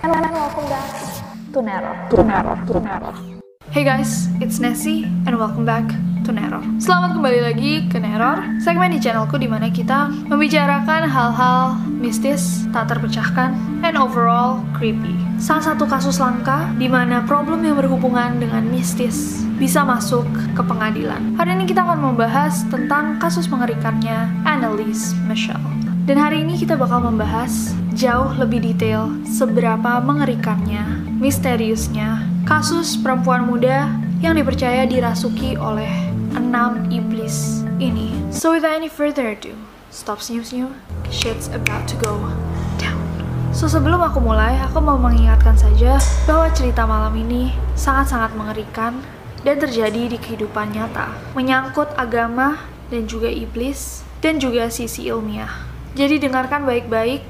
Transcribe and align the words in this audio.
And 0.00 0.16
welcome 0.32 0.64
back 0.64 0.88
to 1.52 1.60
Nero. 1.60 1.92
To. 2.08 2.24
Hey 3.68 3.84
guys, 3.84 4.32
it's 4.40 4.56
Nessie 4.56 5.04
and 5.28 5.36
welcome 5.36 5.68
back 5.68 5.84
to 6.24 6.32
Neror. 6.32 6.64
Selamat 6.80 7.20
kembali 7.20 7.40
lagi 7.44 7.84
ke 7.84 8.00
Neror, 8.00 8.64
segmen 8.64 8.96
di 8.96 8.96
channelku 8.96 9.36
di 9.36 9.44
mana 9.44 9.68
kita 9.68 10.08
membicarakan 10.08 11.04
hal-hal 11.04 11.76
mistis, 12.00 12.64
tak 12.72 12.88
terpecahkan, 12.88 13.52
and 13.84 14.00
overall 14.00 14.64
creepy. 14.72 15.12
Salah 15.36 15.76
satu 15.76 15.84
kasus 15.84 16.16
langka 16.16 16.72
di 16.80 16.88
mana 16.88 17.20
problem 17.28 17.60
yang 17.60 17.76
berhubungan 17.76 18.40
dengan 18.40 18.64
mistis 18.72 19.44
bisa 19.60 19.84
masuk 19.84 20.24
ke 20.56 20.62
pengadilan. 20.64 21.36
Hari 21.36 21.60
ini 21.60 21.68
kita 21.68 21.84
akan 21.84 22.00
membahas 22.00 22.64
tentang 22.72 23.20
kasus 23.20 23.52
mengerikannya 23.52 24.32
Annalise 24.48 25.12
Michelle. 25.28 25.79
Dan 26.08 26.16
hari 26.16 26.42
ini 26.42 26.56
kita 26.56 26.80
bakal 26.80 27.04
membahas 27.04 27.76
jauh 27.92 28.32
lebih 28.40 28.64
detail 28.64 29.12
seberapa 29.28 30.00
mengerikannya, 30.00 30.82
misteriusnya, 31.20 32.24
kasus 32.48 32.96
perempuan 32.96 33.44
muda 33.44 33.92
yang 34.24 34.32
dipercaya 34.32 34.88
dirasuki 34.88 35.60
oleh 35.60 35.92
enam 36.32 36.88
iblis 36.88 37.62
ini. 37.76 38.10
So 38.32 38.56
without 38.56 38.80
any 38.80 38.88
further 38.88 39.28
ado, 39.36 39.52
stop 39.92 40.24
senyum-senyum, 40.24 40.72
shit's 41.12 41.52
about 41.52 41.84
to 41.92 41.96
go 42.00 42.16
down. 42.80 43.00
So 43.52 43.68
sebelum 43.68 44.00
aku 44.00 44.24
mulai, 44.24 44.56
aku 44.56 44.80
mau 44.80 44.96
mengingatkan 44.96 45.60
saja 45.60 46.00
bahwa 46.24 46.48
cerita 46.56 46.88
malam 46.88 47.12
ini 47.12 47.52
sangat-sangat 47.76 48.32
mengerikan 48.40 48.98
dan 49.44 49.60
terjadi 49.60 50.10
di 50.10 50.16
kehidupan 50.16 50.72
nyata, 50.72 51.12
menyangkut 51.36 51.92
agama 52.00 52.60
dan 52.88 53.04
juga 53.04 53.28
iblis 53.28 54.00
dan 54.24 54.40
juga 54.40 54.68
sisi 54.72 55.08
ilmiah. 55.08 55.69
Jadi 55.98 56.22
dengarkan 56.22 56.62
baik-baik 56.62 57.22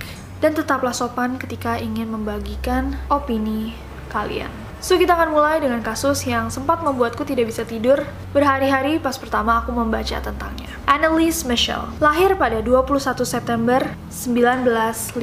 dan 0.45 0.53
tetaplah 0.53 0.93
sopan 0.93 1.41
ketika 1.41 1.81
ingin 1.81 2.13
membagikan 2.13 2.97
opini 3.09 3.73
kalian. 4.13 4.51
So 4.81 4.97
kita 4.97 5.13
akan 5.13 5.37
mulai 5.37 5.61
dengan 5.61 5.85
kasus 5.85 6.25
yang 6.25 6.49
sempat 6.49 6.81
membuatku 6.81 7.21
tidak 7.29 7.53
bisa 7.53 7.69
tidur 7.69 8.01
berhari-hari 8.33 8.97
pas 8.97 9.21
pertama 9.21 9.61
aku 9.61 9.77
membaca 9.77 10.17
tentangnya. 10.25 10.73
Annalise 10.89 11.45
Michelle 11.45 11.93
lahir 12.01 12.33
pada 12.41 12.65
21 12.65 13.21
September 13.29 13.85
1952 14.09 15.21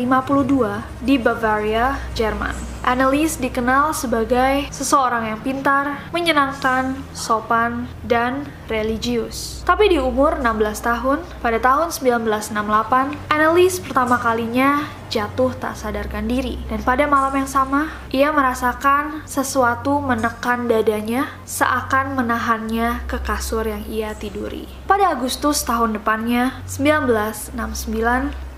di 1.01 1.17
Bavaria, 1.17 1.97
Jerman. 2.13 2.76
Annalise 2.87 3.35
dikenal 3.43 3.91
sebagai 3.91 4.71
seseorang 4.71 5.27
yang 5.27 5.43
pintar, 5.43 6.07
menyenangkan, 6.15 6.95
sopan, 7.11 7.83
dan 8.07 8.47
religius. 8.71 9.59
Tapi 9.67 9.91
di 9.91 9.99
umur 9.99 10.39
16 10.39 10.87
tahun, 10.87 11.19
pada 11.43 11.59
tahun 11.59 11.91
1968, 11.91 13.27
Annalise 13.27 13.83
pertama 13.83 14.15
kalinya 14.15 14.87
jatuh 15.11 15.51
tak 15.59 15.75
sadarkan 15.75 16.31
diri. 16.31 16.63
Dan 16.71 16.79
pada 16.79 17.03
malam 17.11 17.35
yang 17.35 17.51
sama, 17.51 17.91
ia 18.07 18.31
merasakan 18.31 19.27
sesuatu 19.27 19.99
menekan 19.99 20.71
dadanya 20.71 21.27
seakan 21.43 22.15
menahannya 22.15 23.03
ke 23.03 23.19
kasur 23.19 23.67
yang 23.67 23.83
ia 23.91 24.15
tiduri. 24.15 24.63
Pada 24.87 25.11
Agustus 25.11 25.59
tahun 25.67 25.99
depannya, 25.99 26.55
1969, 26.71 27.51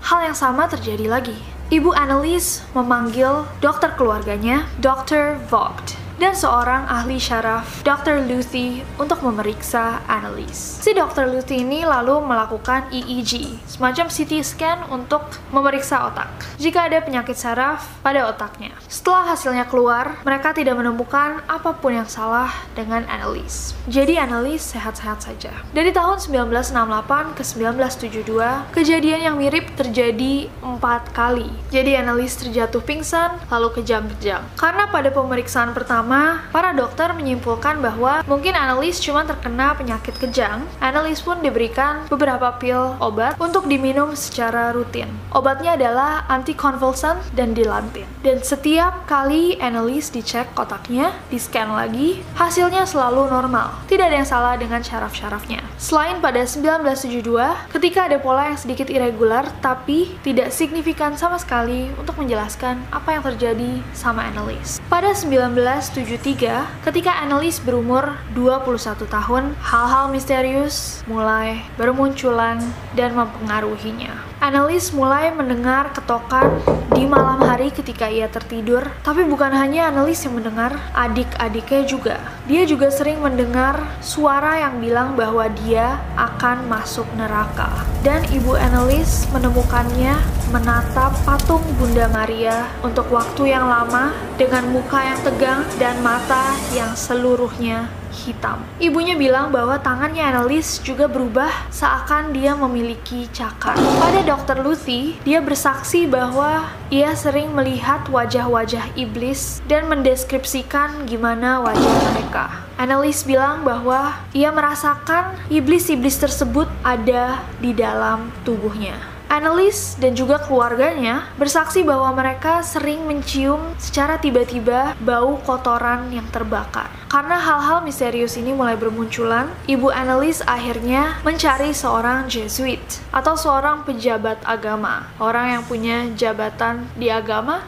hal 0.06 0.20
yang 0.22 0.38
sama 0.38 0.70
terjadi 0.70 1.10
lagi. 1.10 1.59
Ibu 1.70 1.94
Annalise 1.94 2.66
memanggil 2.74 3.46
dokter 3.62 3.94
keluarganya, 3.94 4.66
Dr. 4.82 5.38
Vogt, 5.46 5.94
dan 6.20 6.36
seorang 6.36 6.84
ahli 6.84 7.16
syaraf, 7.16 7.80
Dr. 7.80 8.28
Luthi, 8.28 8.84
untuk 9.00 9.24
memeriksa 9.24 10.04
Annalise. 10.04 10.84
Si 10.84 10.92
Dr. 10.92 11.32
Luthi 11.32 11.64
ini 11.64 11.80
lalu 11.88 12.20
melakukan 12.20 12.92
EEG, 12.92 13.56
semacam 13.64 14.12
CT 14.12 14.44
scan 14.44 14.84
untuk 14.92 15.24
memeriksa 15.48 16.04
otak. 16.12 16.28
Jika 16.60 16.92
ada 16.92 17.00
penyakit 17.00 17.40
saraf 17.40 17.88
pada 18.04 18.28
otaknya. 18.28 18.76
Setelah 18.84 19.32
hasilnya 19.32 19.64
keluar, 19.64 20.20
mereka 20.20 20.52
tidak 20.52 20.76
menemukan 20.76 21.40
apa 21.48 21.72
pun 21.72 21.96
yang 21.96 22.04
salah 22.04 22.52
dengan 22.76 23.08
Annalise. 23.08 23.72
Jadi 23.88 24.20
Annalise 24.20 24.76
sehat-sehat 24.76 25.24
saja. 25.24 25.56
Dari 25.72 25.88
tahun 25.88 26.20
1968 26.20 27.32
ke 27.32 27.42
1972, 27.48 28.76
kejadian 28.76 29.20
yang 29.24 29.36
mirip 29.40 29.72
terjadi 29.72 30.52
empat 30.60 31.16
kali. 31.16 31.48
Jadi 31.72 31.96
Annalise 31.96 32.44
terjatuh 32.44 32.84
pingsan, 32.84 33.40
lalu 33.48 33.72
kejam-kejam. 33.80 34.44
Karena 34.60 34.84
pada 34.92 35.08
pemeriksaan 35.08 35.72
pertama 35.72 36.09
pertama, 36.10 36.42
para 36.50 36.74
dokter 36.74 37.06
menyimpulkan 37.14 37.78
bahwa 37.78 38.26
mungkin 38.26 38.58
Annalise 38.58 38.98
cuma 38.98 39.22
terkena 39.22 39.78
penyakit 39.78 40.18
kejang. 40.18 40.66
Annalise 40.82 41.22
pun 41.22 41.38
diberikan 41.38 42.10
beberapa 42.10 42.50
pil 42.58 42.98
obat 42.98 43.38
untuk 43.38 43.70
diminum 43.70 44.18
secara 44.18 44.74
rutin. 44.74 45.06
Obatnya 45.30 45.78
adalah 45.78 46.26
anticonvulsant 46.26 47.22
dan 47.38 47.54
dilantin. 47.54 48.10
Dan 48.26 48.42
setiap 48.42 49.06
kali 49.06 49.54
Annalise 49.62 50.10
dicek 50.10 50.50
kotaknya, 50.58 51.14
di-scan 51.30 51.70
lagi, 51.70 52.26
hasilnya 52.34 52.90
selalu 52.90 53.30
normal. 53.30 53.70
Tidak 53.86 54.10
ada 54.10 54.18
yang 54.18 54.26
salah 54.26 54.58
dengan 54.58 54.82
syaraf-syarafnya. 54.82 55.62
Selain 55.78 56.18
pada 56.18 56.42
1972, 56.42 57.70
ketika 57.70 58.10
ada 58.10 58.18
pola 58.18 58.50
yang 58.50 58.58
sedikit 58.58 58.90
irregular 58.90 59.46
tapi 59.62 60.18
tidak 60.26 60.50
signifikan 60.50 61.14
sama 61.14 61.38
sekali 61.38 61.86
untuk 61.94 62.18
menjelaskan 62.18 62.82
apa 62.90 63.14
yang 63.14 63.22
terjadi 63.22 63.78
sama 63.94 64.26
Annalise. 64.26 64.82
Pada 64.90 65.14
19 65.14 65.54
1973, 66.00 66.80
ketika 66.88 67.12
Annalise 67.20 67.60
berumur 67.60 68.16
21 68.32 69.04
tahun, 69.04 69.52
hal-hal 69.60 70.08
misterius 70.08 71.04
mulai 71.04 71.60
bermunculan 71.76 72.56
dan 72.96 73.12
mempengaruhinya. 73.12 74.29
Annalise 74.40 74.96
mulai 74.96 75.28
mendengar 75.36 75.92
ketokan 75.92 76.64
di 76.96 77.04
malam 77.04 77.44
hari 77.44 77.68
ketika 77.68 78.08
ia 78.08 78.24
tertidur, 78.24 78.88
tapi 79.04 79.28
bukan 79.28 79.52
hanya 79.52 79.92
Annalise 79.92 80.24
yang 80.24 80.40
mendengar, 80.40 80.80
adik-adiknya 80.96 81.84
juga. 81.84 82.16
Dia 82.48 82.64
juga 82.64 82.88
sering 82.88 83.20
mendengar 83.20 83.84
suara 84.00 84.64
yang 84.64 84.80
bilang 84.80 85.12
bahwa 85.12 85.44
dia 85.60 86.00
akan 86.16 86.72
masuk 86.72 87.04
neraka. 87.20 87.68
Dan 88.00 88.24
ibu 88.32 88.56
Annalise 88.56 89.28
menemukannya 89.28 90.16
menatap 90.48 91.12
patung 91.28 91.60
Bunda 91.76 92.08
Maria 92.08 92.64
untuk 92.80 93.12
waktu 93.12 93.52
yang 93.52 93.68
lama 93.68 94.16
dengan 94.40 94.72
muka 94.72 95.04
yang 95.04 95.20
tegang 95.20 95.68
dan 95.76 96.00
mata 96.00 96.56
yang 96.72 96.96
seluruhnya 96.96 97.99
hitam. 98.10 98.62
Ibunya 98.82 99.14
bilang 99.14 99.54
bahwa 99.54 99.78
tangannya 99.78 100.22
Annalise 100.22 100.82
juga 100.82 101.06
berubah 101.06 101.50
seakan 101.70 102.34
dia 102.34 102.52
memiliki 102.58 103.30
cakar. 103.30 103.78
Pada 103.78 104.20
Dr. 104.26 104.60
Luthi, 104.60 105.16
dia 105.22 105.38
bersaksi 105.40 106.04
bahwa 106.10 106.68
ia 106.90 107.14
sering 107.14 107.54
melihat 107.54 108.06
wajah-wajah 108.10 108.98
iblis 108.98 109.62
dan 109.70 109.86
mendeskripsikan 109.86 111.06
gimana 111.06 111.62
wajah 111.62 111.94
mereka. 112.12 112.66
Annalise 112.80 113.28
bilang 113.28 113.60
bahwa 113.60 114.16
ia 114.32 114.48
merasakan 114.48 115.36
iblis-iblis 115.52 116.16
tersebut 116.16 116.66
ada 116.80 117.44
di 117.60 117.76
dalam 117.76 118.32
tubuhnya. 118.42 119.19
Annalise 119.30 119.94
dan 120.02 120.18
juga 120.18 120.42
keluarganya 120.42 121.30
bersaksi 121.38 121.86
bahwa 121.86 122.10
mereka 122.10 122.66
sering 122.66 123.06
mencium 123.06 123.62
secara 123.78 124.18
tiba-tiba 124.18 124.98
bau 124.98 125.38
kotoran 125.46 126.10
yang 126.10 126.26
terbakar. 126.34 126.90
Karena 127.06 127.38
hal-hal 127.38 127.86
misterius 127.86 128.34
ini 128.34 128.50
mulai 128.50 128.74
bermunculan, 128.74 129.46
Ibu 129.70 129.94
Annalise 129.94 130.42
akhirnya 130.42 131.22
mencari 131.22 131.70
seorang 131.70 132.26
Jesuit 132.26 132.82
atau 133.14 133.38
seorang 133.38 133.86
pejabat 133.86 134.42
agama, 134.42 135.06
orang 135.22 135.54
yang 135.54 135.62
punya 135.62 136.10
jabatan 136.18 136.90
di 136.98 137.06
agama 137.06 137.62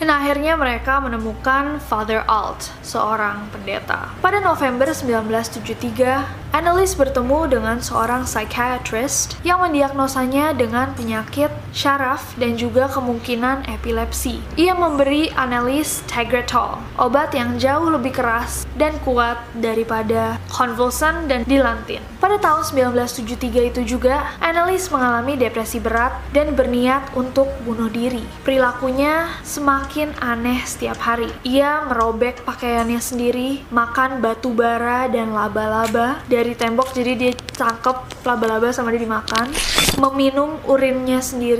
Dan 0.00 0.08
akhirnya 0.08 0.56
mereka 0.56 0.96
menemukan 0.96 1.76
Father 1.76 2.24
Alt, 2.24 2.72
seorang 2.80 3.52
pendeta. 3.52 4.08
Pada 4.24 4.40
November 4.40 4.88
1973, 4.88 6.56
Annalise 6.56 6.96
bertemu 6.96 7.52
dengan 7.52 7.84
seorang 7.84 8.24
psychiatrist 8.24 9.36
yang 9.44 9.60
mendiagnosanya 9.60 10.56
dengan 10.56 10.96
penyakit 10.96 11.52
syaraf 11.70 12.34
dan 12.36 12.58
juga 12.58 12.90
kemungkinan 12.90 13.66
epilepsi. 13.70 14.42
Ia 14.58 14.74
memberi 14.74 15.30
Annalise 15.34 16.02
Tegretol, 16.10 16.78
obat 16.98 17.32
yang 17.34 17.56
jauh 17.56 17.90
lebih 17.90 18.14
keras 18.14 18.66
dan 18.74 18.96
kuat 19.06 19.38
daripada 19.58 20.38
Convulsan 20.50 21.30
dan 21.30 21.46
Dilantin. 21.46 22.02
Pada 22.20 22.36
tahun 22.36 22.68
1973 22.92 23.72
itu 23.72 23.96
juga, 23.96 24.36
Annalise 24.44 24.92
mengalami 24.92 25.40
depresi 25.40 25.80
berat 25.80 26.12
dan 26.36 26.52
berniat 26.52 27.16
untuk 27.16 27.48
bunuh 27.64 27.88
diri. 27.88 28.20
Perilakunya 28.44 29.32
semakin 29.40 30.12
aneh 30.20 30.60
setiap 30.68 31.00
hari. 31.00 31.32
Ia 31.48 31.88
merobek 31.88 32.44
pakaiannya 32.44 33.00
sendiri, 33.00 33.64
makan 33.72 34.20
batu 34.20 34.52
bara 34.52 35.08
dan 35.08 35.32
laba-laba 35.32 36.20
dari 36.28 36.52
tembok 36.52 36.92
jadi 36.92 37.12
dia 37.16 37.32
tangkep 37.56 38.24
laba-laba 38.28 38.68
sama 38.68 38.92
dia 38.92 39.08
dimakan, 39.08 39.48
meminum 39.96 40.60
urinnya 40.68 41.24
sendiri 41.24 41.59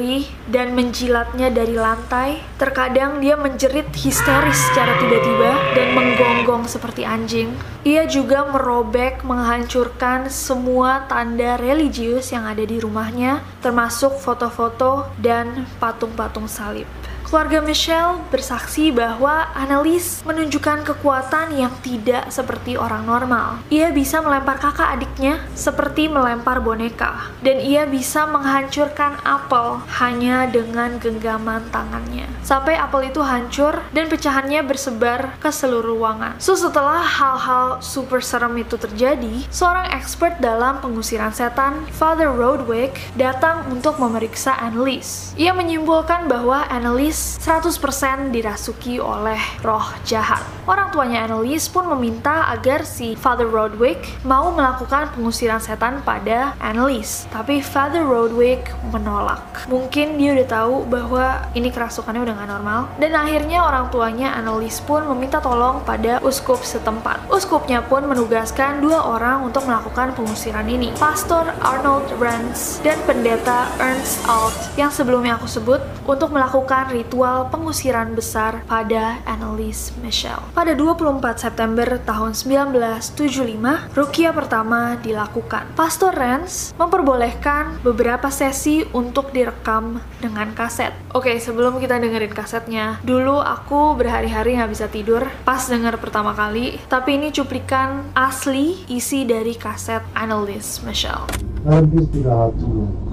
dan 0.51 0.77
menjilatnya 0.77 1.49
dari 1.49 1.77
lantai. 1.77 2.43
Terkadang 2.61 3.21
dia 3.25 3.39
menjerit 3.39 3.89
histeris 3.97 4.59
secara 4.71 4.99
tiba-tiba 5.01 5.57
dan 5.73 5.97
menggonggong 5.97 6.69
seperti 6.69 7.07
anjing. 7.07 7.53
Ia 7.81 8.05
juga 8.05 8.45
merobek, 8.45 9.25
menghancurkan 9.25 10.29
semua 10.29 11.09
tanda 11.09 11.57
religius 11.57 12.29
yang 12.29 12.45
ada 12.45 12.61
di 12.61 12.77
rumahnya, 12.77 13.41
termasuk 13.65 14.21
foto-foto 14.21 15.09
dan 15.17 15.65
patung-patung 15.81 16.45
salib. 16.45 17.00
Keluarga 17.31 17.63
Michelle 17.63 18.27
bersaksi 18.27 18.91
bahwa 18.91 19.55
Annalise 19.55 20.19
menunjukkan 20.27 20.83
kekuatan 20.83 21.55
yang 21.55 21.71
tidak 21.79 22.27
seperti 22.27 22.75
orang 22.75 23.07
normal. 23.07 23.63
Ia 23.71 23.95
bisa 23.95 24.19
melempar 24.19 24.59
kakak 24.59 24.99
adiknya 24.99 25.39
seperti 25.55 26.11
melempar 26.11 26.59
boneka, 26.59 27.31
dan 27.39 27.63
ia 27.63 27.87
bisa 27.87 28.27
menghancurkan 28.27 29.23
apel 29.23 29.79
hanya 30.03 30.51
dengan 30.51 30.99
genggaman 30.99 31.63
tangannya. 31.71 32.27
Sampai 32.43 32.75
apel 32.75 33.15
itu 33.15 33.23
hancur 33.23 33.79
dan 33.95 34.11
pecahannya 34.11 34.67
bersebar 34.67 35.39
ke 35.39 35.55
seluruh 35.55 35.95
ruangan. 35.95 36.35
So 36.43 36.59
setelah 36.59 36.99
hal-hal 36.99 37.79
super 37.79 38.19
serem 38.27 38.59
itu 38.59 38.75
terjadi, 38.75 39.47
seorang 39.55 39.87
expert 39.95 40.43
dalam 40.43 40.83
pengusiran 40.83 41.31
setan, 41.31 41.87
Father 41.95 42.35
Rodwick, 42.35 42.99
datang 43.15 43.71
untuk 43.71 44.03
memeriksa 44.03 44.59
Annalise. 44.59 45.31
Ia 45.39 45.55
menyimpulkan 45.55 46.27
bahwa 46.27 46.67
Annalise 46.67 47.20
100% 47.21 48.33
dirasuki 48.33 48.97
oleh 48.97 49.39
roh 49.61 49.85
jahat. 50.09 50.41
Orang 50.65 50.89
tuanya 50.89 51.29
Annalise 51.29 51.69
pun 51.69 51.85
meminta 51.93 52.49
agar 52.49 52.89
si 52.89 53.13
Father 53.13 53.45
Rodwick 53.45 54.01
mau 54.25 54.49
melakukan 54.57 55.13
pengusiran 55.13 55.61
setan 55.61 56.01
pada 56.01 56.57
Annalise. 56.57 57.29
Tapi 57.29 57.61
Father 57.61 58.01
Rodwick 58.01 58.73
menolak. 58.89 59.69
Mungkin 59.69 60.17
dia 60.17 60.33
udah 60.33 60.49
tahu 60.49 60.75
bahwa 60.89 61.45
ini 61.53 61.69
kerasukannya 61.69 62.25
udah 62.25 62.35
gak 62.41 62.51
normal. 62.51 62.81
Dan 62.97 63.13
akhirnya 63.13 63.61
orang 63.69 63.93
tuanya 63.93 64.33
Annalise 64.33 64.81
pun 64.81 65.05
meminta 65.05 65.45
tolong 65.45 65.85
pada 65.85 66.25
uskup 66.25 66.65
setempat. 66.65 67.29
Uskupnya 67.29 67.85
pun 67.85 68.09
menugaskan 68.09 68.81
dua 68.81 69.05
orang 69.05 69.45
untuk 69.45 69.69
melakukan 69.69 70.17
pengusiran 70.17 70.65
ini. 70.65 70.97
Pastor 70.97 71.53
Arnold 71.61 72.09
Rance 72.17 72.81
dan 72.81 72.97
pendeta 73.05 73.69
Ernst 73.77 74.25
Alt 74.25 74.57
yang 74.81 74.89
sebelumnya 74.89 75.37
aku 75.37 75.51
sebut 75.51 75.83
untuk 76.09 76.33
melakukan 76.33 76.89
ritual 76.95 77.10
ritual 77.11 77.51
pengusiran 77.51 78.15
besar 78.15 78.63
pada 78.71 79.19
Annalise 79.27 79.91
Michelle. 79.99 80.47
Pada 80.55 80.79
24 80.79 81.43
September 81.43 81.99
tahun 82.07 82.39
1975, 82.39 83.91
rukia 83.99 84.31
pertama 84.31 84.95
dilakukan. 85.03 85.75
Pastor 85.75 86.15
Rance 86.15 86.71
memperbolehkan 86.79 87.83
beberapa 87.83 88.31
sesi 88.31 88.87
untuk 88.95 89.35
direkam 89.35 89.99
dengan 90.23 90.55
kaset. 90.55 90.95
Oke, 91.11 91.35
sebelum 91.43 91.83
kita 91.83 91.99
dengerin 91.99 92.31
kasetnya, 92.31 93.03
dulu 93.03 93.43
aku 93.43 93.99
berhari-hari 93.99 94.55
nggak 94.55 94.71
bisa 94.71 94.87
tidur 94.87 95.27
pas 95.43 95.67
denger 95.67 95.99
pertama 95.99 96.31
kali, 96.31 96.79
tapi 96.87 97.19
ini 97.19 97.35
cuplikan 97.35 98.07
asli 98.15 98.87
isi 98.87 99.27
dari 99.27 99.59
kaset 99.59 100.07
Annalise 100.15 100.79
Michelle. 100.87 101.27
Ich 101.67 103.10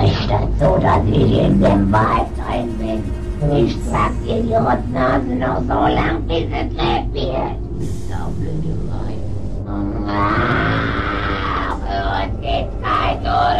recht 0.00 0.30
dazu, 0.30 0.78
dass 0.80 1.04
ich 1.06 1.38
in 1.38 1.60
dem 1.60 1.92
Wald 1.92 2.28
drin 2.36 2.78
bin. 2.78 3.02
Ich 3.56 3.76
sag 3.90 4.12
dir 4.24 4.42
die 4.42 4.54
Rotnase 4.54 5.34
noch 5.34 5.60
so 5.62 5.94
lang, 5.94 6.22
bis 6.26 6.44
es 6.44 6.70
lebt 6.72 7.14
wird. 7.14 7.56
Saublöde 8.08 8.74
Wein. 8.88 9.20
Ah, 10.08 11.76
für 11.82 12.02
uns 12.24 12.40
geht's 12.40 12.74
kein 12.82 13.16
zurück. 13.22 13.59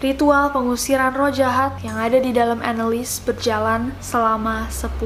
Ritual 0.00 0.48
pengusiran 0.48 1.12
roh 1.12 1.28
jahat 1.28 1.76
yang 1.84 2.00
ada 2.00 2.16
di 2.16 2.32
dalam 2.32 2.64
Annalise 2.64 3.20
berjalan 3.20 3.92
selama 4.00 4.64
10 4.72 4.96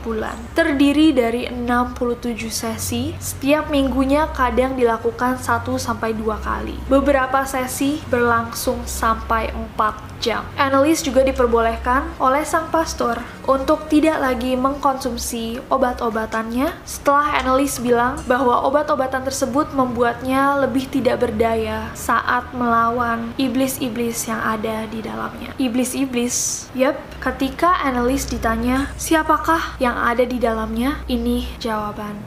bulan. 0.00 0.40
Terdiri 0.56 1.12
dari 1.12 1.44
67 1.52 2.48
sesi, 2.48 3.12
setiap 3.20 3.68
minggunya 3.68 4.24
kadang 4.32 4.72
dilakukan 4.72 5.36
1 5.36 5.76
sampai 5.76 6.16
2 6.16 6.40
kali. 6.40 6.80
Beberapa 6.88 7.44
sesi 7.44 8.00
berlangsung 8.08 8.88
sampai 8.88 9.52
4 9.52 10.17
jam. 10.20 10.44
Annalise 10.58 11.02
juga 11.02 11.24
diperbolehkan 11.24 12.18
oleh 12.18 12.42
sang 12.42 12.68
pastor 12.68 13.18
untuk 13.48 13.88
tidak 13.88 14.20
lagi 14.20 14.54
mengkonsumsi 14.58 15.62
obat-obatannya 15.72 16.68
setelah 16.84 17.40
Annalise 17.40 17.80
bilang 17.80 18.20
bahwa 18.28 18.66
obat-obatan 18.68 19.24
tersebut 19.24 19.72
membuatnya 19.72 20.60
lebih 20.60 20.90
tidak 20.90 21.24
berdaya 21.24 21.88
saat 21.96 22.50
melawan 22.52 23.32
iblis-iblis 23.40 24.28
yang 24.28 24.42
ada 24.42 24.84
di 24.90 25.00
dalamnya. 25.00 25.56
Iblis-iblis, 25.56 26.68
yep, 26.76 26.98
ketika 27.22 27.80
Annalise 27.80 28.28
ditanya 28.28 28.92
siapakah 29.00 29.80
yang 29.80 29.96
ada 29.96 30.26
di 30.26 30.36
dalamnya, 30.36 31.00
ini 31.08 31.48
jawaban. 31.62 32.20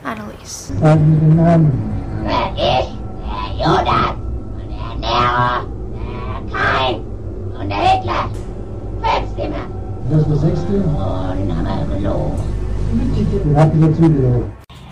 Wer 2.23 2.53
ich, 2.55 2.93
der 3.25 3.57
Judas 3.57 4.21
Und 7.61 7.69
der 7.69 7.77
Hitler 7.77 8.27
selbst 9.01 9.35
gemacht. 9.35 9.69
Das 10.09 10.21
ist 10.21 10.29
der 10.29 10.37
sechste. 10.37 10.83
Oh, 10.97 11.35
den 11.37 11.55
haben 11.55 11.79
wir 11.79 11.95
verloren. 11.95 12.31
Wir 12.91 13.65
die 13.75 13.81
dazu 13.81 14.01
gelogen. 14.01 14.60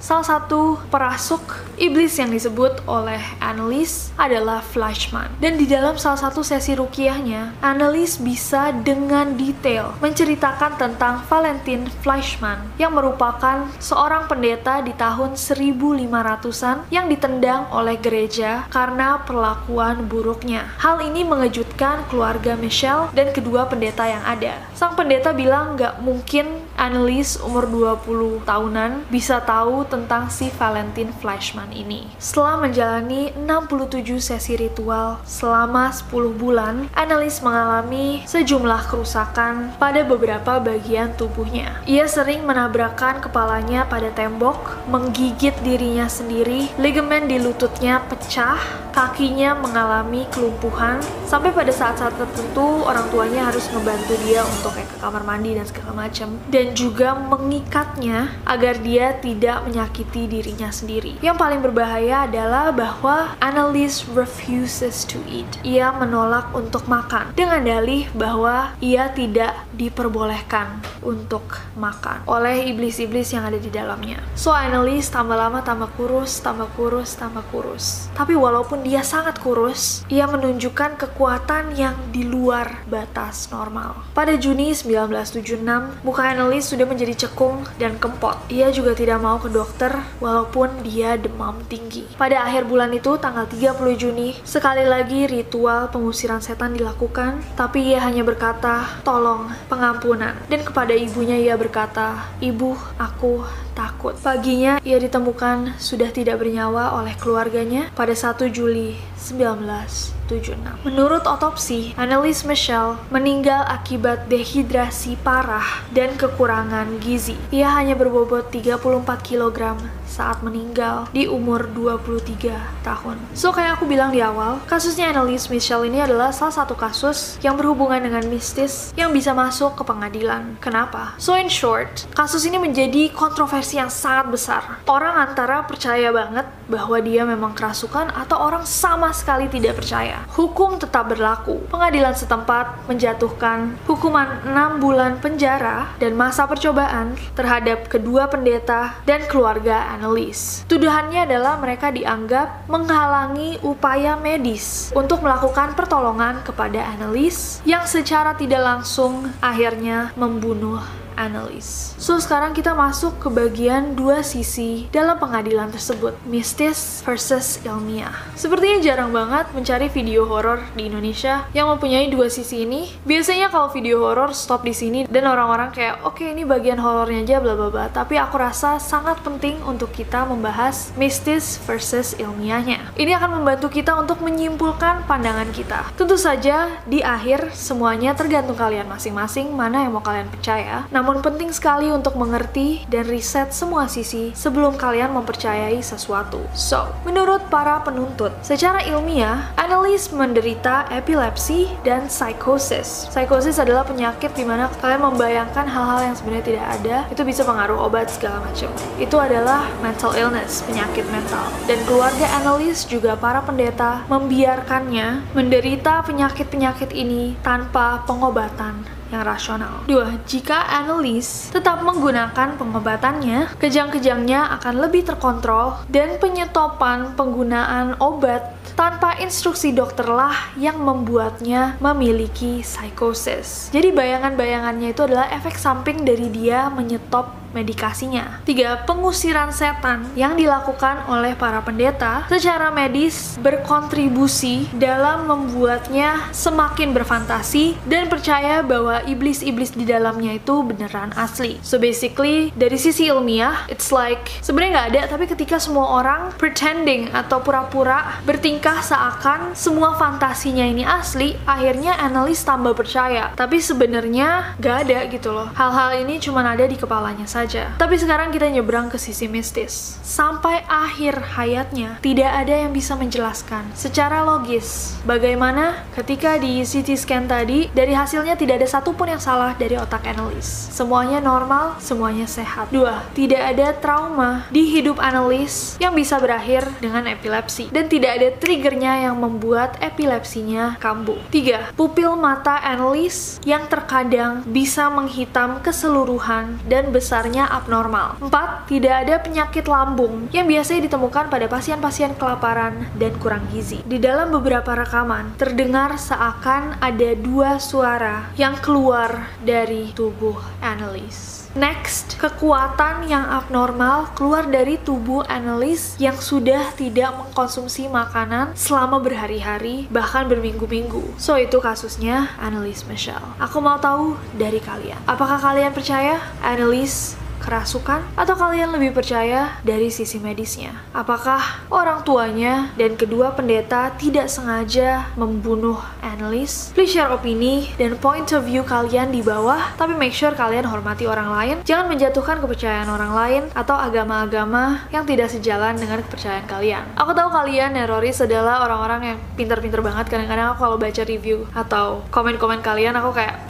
Salah 0.00 0.26
satu 0.26 0.76
perasuk 0.92 1.40
iblis 1.78 2.16
yang 2.18 2.32
disebut 2.32 2.84
oleh 2.84 3.20
Annalise 3.38 4.12
adalah 4.20 4.60
Flashman. 4.62 5.30
Dan 5.38 5.56
di 5.56 5.64
dalam 5.64 5.96
salah 5.96 6.18
satu 6.18 6.42
sesi 6.44 6.76
rukiahnya, 6.76 7.56
Annalise 7.64 8.20
bisa 8.20 8.72
dengan 8.72 9.36
detail 9.38 9.96
menceritakan 10.04 10.76
tentang 10.76 11.22
Valentin 11.28 11.86
Flashman 12.02 12.60
yang 12.76 12.92
merupakan 12.96 13.68
seorang 13.78 14.26
pendeta 14.26 14.80
di 14.80 14.92
tahun 14.96 15.36
1500-an 15.36 16.88
yang 16.90 17.06
ditendang 17.06 17.68
oleh 17.70 17.96
gereja 18.00 18.66
karena 18.72 19.22
perlakuan 19.22 20.08
buruknya. 20.08 20.68
Hal 20.80 21.00
ini 21.04 21.22
mengejutkan 21.24 22.06
keluarga 22.08 22.56
Michelle 22.58 23.12
dan 23.12 23.30
kedua 23.32 23.68
pendeta 23.68 24.08
yang 24.08 24.24
ada. 24.24 24.58
Sang 24.72 24.96
pendeta 24.98 25.32
bilang 25.32 25.76
nggak 25.76 26.00
mungkin 26.00 26.63
Annelies 26.74 27.38
umur 27.38 27.70
20 27.70 28.42
tahunan 28.42 29.06
bisa 29.08 29.38
tahu 29.42 29.86
tentang 29.86 30.26
si 30.28 30.50
Valentin 30.58 31.14
Fleischmann 31.22 31.70
ini. 31.70 32.10
Setelah 32.18 32.66
menjalani 32.66 33.30
67 33.38 34.18
sesi 34.18 34.58
ritual 34.58 35.22
selama 35.22 35.94
10 35.94 36.34
bulan, 36.34 36.90
Annelies 36.92 37.40
mengalami 37.40 38.26
sejumlah 38.26 38.90
kerusakan 38.90 39.78
pada 39.78 40.02
beberapa 40.02 40.58
bagian 40.58 41.14
tubuhnya. 41.14 41.78
Ia 41.86 42.10
sering 42.10 42.42
menabrakkan 42.42 43.22
kepalanya 43.22 43.86
pada 43.86 44.10
tembok, 44.10 44.84
menggigit 44.90 45.54
dirinya 45.62 46.10
sendiri, 46.10 46.68
ligamen 46.76 47.30
di 47.30 47.38
lututnya 47.38 48.02
pecah, 48.10 48.58
kakinya 48.90 49.58
mengalami 49.58 50.26
kelumpuhan, 50.30 51.02
sampai 51.26 51.50
pada 51.50 51.70
saat-saat 51.74 52.14
tertentu 52.14 52.86
orang 52.86 53.06
tuanya 53.10 53.50
harus 53.50 53.66
membantu 53.74 54.14
dia 54.26 54.42
untuk 54.42 54.74
kayak 54.74 54.90
ke 54.90 54.96
kamar 55.02 55.22
mandi 55.26 55.56
dan 55.58 55.66
segala 55.66 56.06
macam 56.06 56.28
dan 56.50 56.63
juga 56.72 57.12
mengikatnya 57.12 58.32
agar 58.48 58.80
dia 58.80 59.12
tidak 59.20 59.66
menyakiti 59.66 60.30
dirinya 60.30 60.70
sendiri. 60.70 61.18
Yang 61.20 61.36
paling 61.36 61.60
berbahaya 61.60 62.24
adalah 62.30 62.70
bahwa 62.70 63.34
Annalise 63.42 64.06
refuses 64.14 65.02
to 65.04 65.18
eat. 65.26 65.48
Ia 65.66 65.90
menolak 65.92 66.54
untuk 66.54 66.86
makan 66.86 67.34
dengan 67.34 67.66
dalih 67.66 68.06
bahwa 68.14 68.72
ia 68.78 69.10
tidak 69.10 69.52
diperbolehkan 69.74 70.78
untuk 71.02 71.60
makan 71.74 72.22
oleh 72.30 72.70
iblis-iblis 72.70 73.34
yang 73.34 73.44
ada 73.44 73.58
di 73.58 73.68
dalamnya. 73.68 74.22
So 74.38 74.54
Annalise 74.54 75.10
tambah 75.10 75.34
lama 75.34 75.60
tambah 75.66 75.90
kurus, 75.98 76.38
tambah 76.38 76.70
kurus, 76.78 77.18
tambah 77.18 77.42
kurus. 77.50 78.06
Tapi 78.14 78.38
walaupun 78.38 78.86
dia 78.86 79.02
sangat 79.02 79.42
kurus, 79.42 80.06
ia 80.06 80.30
menunjukkan 80.30 80.94
kekuatan 80.94 81.74
yang 81.74 81.98
di 82.14 82.22
luar 82.22 82.86
batas 82.86 83.50
normal. 83.50 84.06
Pada 84.14 84.38
Juni 84.38 84.70
1976, 84.70 86.06
muka 86.06 86.22
Annalise 86.30 86.53
sudah 86.60 86.86
menjadi 86.86 87.26
cekung 87.26 87.64
dan 87.80 87.96
kempot. 87.98 88.36
Ia 88.52 88.68
juga 88.70 88.94
tidak 88.94 89.22
mau 89.22 89.40
ke 89.40 89.48
dokter 89.50 89.94
walaupun 90.20 90.82
dia 90.84 91.16
demam 91.16 91.58
tinggi. 91.66 92.06
Pada 92.14 92.44
akhir 92.44 92.68
bulan 92.68 92.92
itu, 92.92 93.16
tanggal 93.18 93.48
30 93.48 93.96
Juni, 93.96 94.36
sekali 94.44 94.84
lagi 94.84 95.26
ritual 95.26 95.88
pengusiran 95.88 96.38
setan 96.44 96.76
dilakukan, 96.76 97.40
tapi 97.58 97.94
ia 97.94 98.02
hanya 98.04 98.22
berkata, 98.22 99.00
tolong, 99.02 99.50
pengampunan. 99.66 100.36
Dan 100.46 100.62
kepada 100.62 100.92
ibunya 100.92 101.40
ia 101.40 101.54
berkata, 101.56 102.28
ibu, 102.38 102.76
aku 103.00 103.42
takut. 103.74 104.14
Paginya, 104.22 104.78
ia 104.86 104.96
ditemukan 104.96 105.76
sudah 105.76 106.08
tidak 106.14 106.40
bernyawa 106.40 106.96
oleh 106.96 107.12
keluarganya 107.18 107.90
pada 107.98 108.14
1 108.14 108.48
Juli 108.48 108.96
1976. 109.18 110.84
Menurut 110.86 111.24
otopsi, 111.28 111.92
Annelies 111.98 112.46
Michelle 112.46 112.96
meninggal 113.10 113.64
akibat 113.66 114.30
dehidrasi 114.30 115.20
parah 115.20 115.84
dan 115.92 116.14
kekurangan 116.14 117.02
gizi. 117.02 117.36
Ia 117.50 117.74
hanya 117.74 117.98
berbobot 117.98 118.48
34 118.54 119.04
kg 119.20 119.76
saat 120.04 120.46
meninggal 120.46 121.10
di 121.10 121.26
umur 121.26 121.66
23 121.74 122.86
tahun. 122.86 123.18
So 123.34 123.50
kayak 123.50 123.80
aku 123.80 123.90
bilang 123.90 124.14
di 124.14 124.22
awal, 124.22 124.62
kasusnya 124.70 125.10
Annelies 125.10 125.50
Michelle 125.50 125.90
ini 125.90 125.98
adalah 125.98 126.30
salah 126.30 126.54
satu 126.54 126.78
kasus 126.78 127.40
yang 127.42 127.58
berhubungan 127.58 127.98
dengan 127.98 128.22
mistis 128.30 128.94
yang 128.94 129.10
bisa 129.10 129.34
masuk 129.34 129.74
ke 129.74 129.82
pengadilan. 129.82 130.54
Kenapa? 130.62 131.18
So 131.18 131.34
in 131.34 131.50
short, 131.50 132.06
kasus 132.14 132.46
ini 132.46 132.60
menjadi 132.62 133.10
kontroversi 133.10 133.63
yang 133.72 133.88
sangat 133.88 134.28
besar. 134.28 134.62
Orang 134.84 135.16
antara 135.16 135.64
percaya 135.64 136.12
banget 136.12 136.44
bahwa 136.68 136.98
dia 137.00 137.22
memang 137.24 137.52
kerasukan 137.52 138.12
atau 138.12 138.36
orang 138.40 138.64
sama 138.68 139.12
sekali 139.14 139.48
tidak 139.48 139.80
percaya. 139.80 140.24
Hukum 140.34 140.76
tetap 140.80 141.08
berlaku. 141.08 141.60
Pengadilan 141.70 142.16
setempat 142.16 142.88
menjatuhkan 142.88 143.76
hukuman 143.86 144.44
6 144.44 144.82
bulan 144.82 145.20
penjara 145.20 145.92
dan 146.00 146.16
masa 146.18 146.48
percobaan 146.48 147.16
terhadap 147.38 147.88
kedua 147.88 148.26
pendeta 148.28 148.96
dan 149.06 149.24
keluarga 149.28 149.94
Annelies. 149.94 150.64
Tuduhannya 150.66 151.28
adalah 151.28 151.60
mereka 151.60 151.92
dianggap 151.94 152.66
menghalangi 152.66 153.62
upaya 153.62 154.16
medis 154.18 154.90
untuk 154.96 155.22
melakukan 155.22 155.76
pertolongan 155.78 156.42
kepada 156.42 156.82
Annelies 156.96 157.62
yang 157.68 157.86
secara 157.86 158.34
tidak 158.34 158.60
langsung 158.64 159.30
akhirnya 159.38 160.10
membunuh 160.16 161.03
Annalise. 161.14 161.94
So 162.00 162.18
sekarang 162.18 162.52
kita 162.56 162.74
masuk 162.74 163.16
ke 163.22 163.28
bagian 163.30 163.94
dua 163.94 164.26
sisi 164.26 164.90
dalam 164.90 165.16
pengadilan 165.16 165.70
tersebut, 165.70 166.18
mistis 166.26 167.00
versus 167.06 167.62
ilmiah. 167.62 168.14
Sepertinya 168.34 168.82
jarang 168.82 169.10
banget 169.14 169.46
mencari 169.54 169.86
video 169.88 170.26
horor 170.26 170.60
di 170.74 170.90
Indonesia 170.90 171.46
yang 171.54 171.70
mempunyai 171.70 172.10
dua 172.10 172.26
sisi 172.26 172.66
ini. 172.66 172.90
Biasanya 173.06 173.52
kalau 173.52 173.70
video 173.70 174.02
horor 174.02 174.34
stop 174.34 174.66
di 174.66 174.74
sini 174.74 175.06
dan 175.06 175.24
orang-orang 175.30 175.70
kayak 175.70 176.02
oke 176.02 176.18
okay, 176.18 176.34
ini 176.34 176.42
bagian 176.42 176.82
horornya 176.82 177.22
aja 177.22 177.36
bla 177.38 177.54
bla 177.54 177.68
bla. 177.70 177.86
Tapi 177.92 178.18
aku 178.18 178.34
rasa 178.40 178.82
sangat 178.82 179.22
penting 179.22 179.60
untuk 179.62 179.94
kita 179.94 180.26
membahas 180.26 180.90
mistis 180.98 181.62
versus 181.62 182.18
ilmiahnya. 182.18 182.90
Ini 182.98 183.14
akan 183.22 183.40
membantu 183.40 183.70
kita 183.70 183.94
untuk 183.94 184.18
menyimpulkan 184.24 185.06
pandangan 185.06 185.52
kita. 185.54 185.94
Tentu 185.94 186.18
saja 186.18 186.82
di 186.88 187.04
akhir 187.04 187.54
semuanya 187.54 188.16
tergantung 188.18 188.58
kalian 188.58 188.90
masing-masing 188.90 189.52
mana 189.52 189.86
yang 189.86 189.94
mau 189.94 190.02
kalian 190.02 190.26
percaya. 190.32 190.88
Nah, 190.88 191.03
namun 191.04 191.20
penting 191.20 191.52
sekali 191.52 191.92
untuk 191.92 192.16
mengerti 192.16 192.80
dan 192.88 193.04
riset 193.04 193.52
semua 193.52 193.92
sisi 193.92 194.32
sebelum 194.32 194.80
kalian 194.80 195.12
mempercayai 195.12 195.76
sesuatu. 195.84 196.40
So, 196.56 196.88
menurut 197.04 197.44
para 197.52 197.84
penuntut, 197.84 198.32
secara 198.40 198.80
ilmiah, 198.88 199.52
Annalise 199.60 200.08
menderita 200.16 200.88
epilepsi 200.88 201.68
dan 201.84 202.08
psikosis. 202.08 203.12
Psikosis 203.12 203.60
adalah 203.60 203.84
penyakit 203.84 204.32
di 204.32 204.48
mana 204.48 204.72
kalian 204.80 205.04
membayangkan 205.12 205.68
hal-hal 205.68 206.08
yang 206.08 206.16
sebenarnya 206.16 206.46
tidak 206.48 206.66
ada, 206.80 206.96
itu 207.12 207.20
bisa 207.20 207.44
pengaruh 207.44 207.84
obat 207.84 208.08
segala 208.08 208.40
macam. 208.40 208.72
Itu 208.96 209.20
adalah 209.20 209.68
mental 209.84 210.16
illness, 210.16 210.64
penyakit 210.64 211.04
mental. 211.12 211.52
Dan 211.68 211.84
keluarga 211.84 212.32
Annalise 212.40 212.88
juga 212.88 213.12
para 213.12 213.44
pendeta 213.44 214.08
membiarkannya 214.08 215.36
menderita 215.36 216.00
penyakit-penyakit 216.08 216.96
ini 216.96 217.36
tanpa 217.44 218.00
pengobatan 218.08 218.93
yang 219.14 219.22
rasional. 219.22 219.86
Dua, 219.86 220.18
jika 220.26 220.66
Annalise 220.66 221.54
tetap 221.54 221.86
menggunakan 221.86 222.58
pengobatannya, 222.58 223.54
kejang-kejangnya 223.62 224.58
akan 224.60 224.74
lebih 224.82 225.06
terkontrol 225.06 225.86
dan 225.86 226.18
penyetopan 226.18 227.14
penggunaan 227.14 227.94
obat 228.02 228.50
tanpa 228.74 229.14
instruksi 229.22 229.70
dokterlah 229.70 230.34
yang 230.58 230.82
membuatnya 230.82 231.78
memiliki 231.78 232.66
psikosis. 232.66 233.70
Jadi 233.70 233.94
bayangan-bayangannya 233.94 234.90
itu 234.90 235.06
adalah 235.06 235.30
efek 235.30 235.54
samping 235.54 236.02
dari 236.02 236.26
dia 236.28 236.66
menyetop 236.74 237.43
medikasinya. 237.54 238.42
Tiga, 238.42 238.82
pengusiran 238.84 239.54
setan 239.54 240.10
yang 240.18 240.34
dilakukan 240.34 241.06
oleh 241.06 241.38
para 241.38 241.62
pendeta 241.62 242.26
secara 242.26 242.74
medis 242.74 243.38
berkontribusi 243.38 244.68
dalam 244.74 245.30
membuatnya 245.30 246.28
semakin 246.34 246.90
berfantasi 246.90 247.78
dan 247.86 248.10
percaya 248.10 248.60
bahwa 248.66 249.00
iblis-iblis 249.06 249.72
di 249.72 249.86
dalamnya 249.86 250.34
itu 250.34 250.66
beneran 250.66 251.14
asli. 251.14 251.62
So 251.62 251.78
basically, 251.78 252.50
dari 252.58 252.74
sisi 252.74 253.06
ilmiah, 253.06 253.70
it's 253.70 253.94
like 253.94 254.34
sebenarnya 254.42 254.72
nggak 254.74 254.88
ada, 254.90 255.02
tapi 255.14 255.24
ketika 255.30 255.62
semua 255.62 256.02
orang 256.02 256.34
pretending 256.34 257.14
atau 257.14 257.38
pura-pura 257.38 258.18
bertingkah 258.26 258.82
seakan 258.82 259.54
semua 259.54 259.94
fantasinya 259.94 260.66
ini 260.66 260.82
asli, 260.82 261.38
akhirnya 261.46 261.94
analis 262.02 262.42
tambah 262.42 262.74
percaya. 262.74 263.30
Tapi 263.38 263.62
sebenarnya 263.62 264.58
nggak 264.58 264.76
ada 264.88 264.98
gitu 265.06 265.30
loh. 265.30 265.48
Hal-hal 265.54 266.02
ini 266.02 266.18
cuma 266.18 266.42
ada 266.42 266.66
di 266.66 266.76
kepalanya 266.76 267.24
saja 267.24 267.43
saja. 267.44 267.76
Tapi 267.76 268.00
sekarang 268.00 268.32
kita 268.32 268.48
nyebrang 268.48 268.88
ke 268.88 268.96
sisi 268.96 269.28
mistis. 269.28 270.00
Sampai 270.00 270.64
akhir 270.64 271.36
hayatnya, 271.36 272.00
tidak 272.00 272.32
ada 272.32 272.64
yang 272.64 272.72
bisa 272.72 272.96
menjelaskan 272.96 273.68
secara 273.76 274.24
logis 274.24 274.96
bagaimana 275.04 275.84
ketika 275.92 276.40
di 276.40 276.64
CT 276.64 276.96
scan 276.96 277.28
tadi, 277.28 277.68
dari 277.76 277.92
hasilnya 277.92 278.40
tidak 278.40 278.64
ada 278.64 278.68
satupun 278.80 279.12
yang 279.12 279.20
salah 279.20 279.52
dari 279.60 279.76
otak 279.76 280.08
analis. 280.08 280.48
Semuanya 280.72 281.20
normal, 281.20 281.76
semuanya 281.84 282.24
sehat. 282.24 282.72
Dua, 282.72 283.04
tidak 283.12 283.44
ada 283.44 283.76
trauma 283.76 284.48
di 284.48 284.64
hidup 284.64 284.96
analis 284.96 285.76
yang 285.76 285.92
bisa 285.92 286.16
berakhir 286.16 286.64
dengan 286.80 287.04
epilepsi. 287.04 287.68
Dan 287.68 287.92
tidak 287.92 288.16
ada 288.16 288.28
triggernya 288.40 289.04
yang 289.10 289.20
membuat 289.20 289.76
epilepsinya 289.84 290.80
kambuh. 290.80 291.20
Tiga, 291.28 291.74
pupil 291.76 292.16
mata 292.16 292.56
analis 292.64 293.36
yang 293.44 293.68
terkadang 293.68 294.46
bisa 294.48 294.88
menghitam 294.88 295.60
keseluruhan 295.60 296.62
dan 296.70 296.94
besarnya 296.94 297.33
abnormal. 297.42 298.22
4. 298.22 298.70
Tidak 298.70 298.94
ada 298.94 299.18
penyakit 299.18 299.66
lambung 299.66 300.30
yang 300.30 300.46
biasanya 300.46 300.86
ditemukan 300.86 301.26
pada 301.26 301.50
pasien-pasien 301.50 302.14
kelaparan 302.14 302.86
dan 302.94 303.18
kurang 303.18 303.42
gizi. 303.50 303.82
Di 303.82 303.98
dalam 303.98 304.30
beberapa 304.30 304.78
rekaman, 304.78 305.34
terdengar 305.34 305.98
seakan 305.98 306.78
ada 306.78 307.10
dua 307.18 307.58
suara 307.58 308.30
yang 308.38 308.54
keluar 308.62 309.26
dari 309.42 309.90
tubuh 309.98 310.38
Annalise. 310.62 311.44
Next, 311.54 312.18
kekuatan 312.18 313.06
yang 313.06 313.30
abnormal 313.30 314.10
keluar 314.18 314.42
dari 314.42 314.74
tubuh 314.74 315.22
Annalise 315.30 315.94
yang 316.02 316.18
sudah 316.18 316.74
tidak 316.74 317.14
mengkonsumsi 317.14 317.86
makanan 317.86 318.58
selama 318.58 318.98
berhari-hari, 318.98 319.86
bahkan 319.86 320.26
berminggu-minggu. 320.26 321.14
So, 321.14 321.38
itu 321.38 321.62
kasusnya 321.62 322.34
Annalise 322.42 322.82
Michelle. 322.90 323.38
Aku 323.38 323.62
mau 323.62 323.78
tahu 323.78 324.18
dari 324.34 324.58
kalian. 324.58 324.98
Apakah 325.06 325.38
kalian 325.38 325.70
percaya 325.70 326.18
Annalise 326.42 327.14
kerasukan 327.44 328.00
atau 328.16 328.34
kalian 328.34 328.72
lebih 328.72 328.96
percaya 328.96 329.60
dari 329.60 329.92
sisi 329.92 330.16
medisnya? 330.16 330.72
Apakah 330.96 331.68
orang 331.68 332.00
tuanya 332.02 332.72
dan 332.80 332.96
kedua 332.96 333.36
pendeta 333.36 333.92
tidak 334.00 334.32
sengaja 334.32 335.12
membunuh 335.20 335.76
Annalise? 336.00 336.72
Please 336.72 336.96
share 336.96 337.12
opini 337.12 337.68
dan 337.76 338.00
point 338.00 338.26
of 338.32 338.48
view 338.48 338.64
kalian 338.64 339.12
di 339.12 339.20
bawah, 339.20 339.76
tapi 339.76 339.92
make 339.92 340.16
sure 340.16 340.32
kalian 340.32 340.64
hormati 340.64 341.04
orang 341.04 341.28
lain. 341.28 341.56
Jangan 341.68 341.92
menjatuhkan 341.92 342.40
kepercayaan 342.40 342.88
orang 342.88 343.12
lain 343.12 343.42
atau 343.52 343.76
agama-agama 343.76 344.88
yang 344.88 345.04
tidak 345.04 345.28
sejalan 345.28 345.76
dengan 345.76 346.00
kepercayaan 346.00 346.48
kalian. 346.48 346.84
Aku 346.96 347.12
tahu 347.12 347.28
kalian 347.28 347.76
neroris 347.76 348.24
adalah 348.24 348.64
orang-orang 348.64 349.14
yang 349.14 349.18
pintar-pintar 349.36 349.84
banget. 349.84 350.08
Kadang-kadang 350.08 350.56
aku 350.56 350.64
kalau 350.64 350.76
baca 350.80 351.02
review 351.04 351.44
atau 351.52 352.00
komen-komen 352.08 352.64
kalian 352.64 352.96
aku 352.96 353.12
kayak 353.12 353.44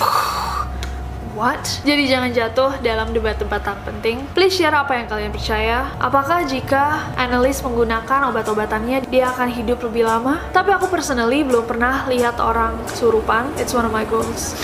What? 1.35 1.83
Jadi 1.83 2.07
jangan 2.07 2.31
jatuh 2.31 2.79
dalam 2.79 3.11
debat-debat 3.11 3.59
tak 3.59 3.83
penting. 3.83 4.23
Please 4.39 4.55
share 4.55 4.71
apa 4.71 4.95
yang 4.95 5.11
kalian 5.11 5.35
percaya. 5.35 5.91
Apakah 5.99 6.47
jika 6.47 7.11
analis 7.19 7.59
menggunakan 7.59 8.31
obat-obatannya 8.31 9.03
dia 9.11 9.35
akan 9.35 9.51
hidup 9.51 9.83
lebih 9.83 10.07
lama? 10.07 10.39
Tapi 10.55 10.71
aku 10.71 10.87
personally 10.87 11.43
belum 11.43 11.67
pernah 11.67 12.07
lihat 12.07 12.39
orang 12.39 12.79
kesurupan. 12.87 13.51
It's 13.59 13.75
one 13.75 13.83
of 13.83 13.91
my 13.91 14.07
goals. 14.07 14.55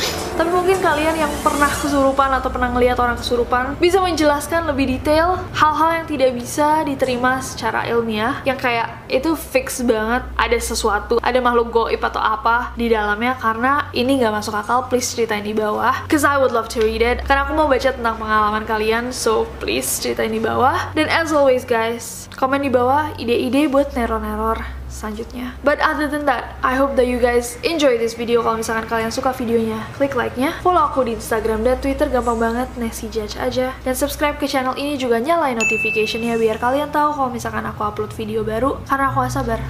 Tapi 0.41 0.57
mungkin 0.57 0.81
kalian 0.81 1.21
yang 1.21 1.33
pernah 1.45 1.69
kesurupan 1.69 2.33
atau 2.33 2.49
pernah 2.49 2.73
ngelihat 2.73 2.97
orang 2.97 3.21
kesurupan 3.21 3.77
bisa 3.77 4.01
menjelaskan 4.01 4.73
lebih 4.73 4.97
detail 4.97 5.37
hal-hal 5.53 6.01
yang 6.01 6.07
tidak 6.09 6.33
bisa 6.33 6.81
diterima 6.81 7.45
secara 7.45 7.85
ilmiah 7.85 8.41
yang 8.49 8.57
kayak 8.57 8.89
itu 9.13 9.37
fix 9.37 9.85
banget 9.85 10.25
ada 10.41 10.57
sesuatu 10.57 11.21
ada 11.21 11.37
makhluk 11.45 11.69
goib 11.69 12.01
atau 12.01 12.25
apa 12.25 12.73
di 12.73 12.89
dalamnya 12.89 13.37
karena 13.37 13.93
ini 13.93 14.17
nggak 14.17 14.41
masuk 14.41 14.57
akal 14.57 14.89
please 14.89 15.13
ceritain 15.13 15.45
di 15.45 15.53
bawah. 15.53 16.09
Cause 16.09 16.25
I 16.25 16.41
would 16.41 16.57
love 16.57 16.73
to 16.73 16.81
read 16.81 17.05
it. 17.05 17.21
Karena 17.29 17.45
aku 17.45 17.53
mau 17.53 17.69
baca 17.69 17.93
tentang 17.93 18.17
pengalaman 18.17 18.65
kalian 18.65 19.13
so 19.13 19.45
please 19.61 19.85
ceritain 20.01 20.33
di 20.33 20.41
bawah. 20.41 20.89
Dan 20.97 21.13
as 21.13 21.37
always 21.37 21.69
guys 21.69 22.33
komen 22.41 22.65
di 22.65 22.73
bawah 22.73 23.13
ide-ide 23.21 23.69
buat 23.69 23.93
neror-neror 23.93 24.80
selanjutnya. 24.91 25.55
But 25.63 25.79
other 25.81 26.11
than 26.11 26.27
that, 26.27 26.59
I 26.61 26.77
hope 26.77 26.99
that 26.99 27.07
you 27.07 27.23
guys 27.23 27.57
enjoy 27.63 27.97
this 27.97 28.19
video. 28.19 28.43
Kalau 28.43 28.61
misalkan 28.61 28.91
kalian 28.91 29.15
suka 29.15 29.31
videonya, 29.33 29.87
klik 29.97 30.19
like-nya, 30.19 30.59
follow 30.61 30.83
aku 30.83 31.07
di 31.07 31.17
Instagram 31.17 31.63
dan 31.63 31.79
Twitter 31.79 32.11
gampang 32.11 32.37
banget, 32.37 32.69
Nessie 32.77 33.09
Judge 33.09 33.39
aja. 33.39 33.73
Dan 33.87 33.95
subscribe 33.95 34.37
ke 34.37 34.51
channel 34.51 34.75
ini 34.77 34.99
juga 34.99 35.23
nyalain 35.23 35.57
notification-nya 35.57 36.37
biar 36.37 36.59
kalian 36.59 36.91
tahu 36.91 37.15
kalau 37.15 37.31
misalkan 37.31 37.65
aku 37.65 37.81
upload 37.87 38.13
video 38.19 38.43
baru. 38.43 38.83
Karena 38.85 39.15
aku 39.15 39.25
gak 39.25 39.33
sabar 39.33 39.63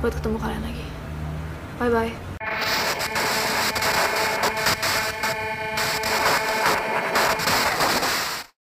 buat 0.00 0.16
ketemu 0.16 0.36
kalian 0.40 0.62
lagi. 0.64 0.84
Bye-bye. 1.78 2.31